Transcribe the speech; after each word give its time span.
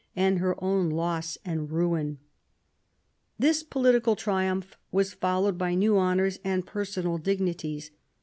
nd 0.19 0.39
her 0.39 0.55
own 0.63 0.89
loss 0.89 1.37
and 1.45 1.69
ruin. 1.69 2.17
This 3.37 3.61
political 3.61 4.15
triumph 4.15 4.75
was 4.91 5.13
followed 5.13 5.59
by 5.59 5.75
new 5.75 5.95
honours 5.95 6.39
and 6.43 6.65
)ersonal 6.65 7.21
dignities. 7.21 7.91